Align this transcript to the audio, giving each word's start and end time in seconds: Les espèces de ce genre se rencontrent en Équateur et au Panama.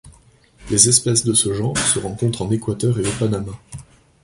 Les 0.71 0.89
espèces 0.89 1.23
de 1.25 1.33
ce 1.35 1.53
genre 1.53 1.77
se 1.77 1.99
rencontrent 1.99 2.41
en 2.41 2.49
Équateur 2.49 2.97
et 2.97 3.05
au 3.07 3.11
Panama. 3.19 3.51